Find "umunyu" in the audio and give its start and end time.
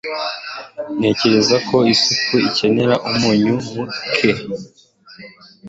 3.09-3.53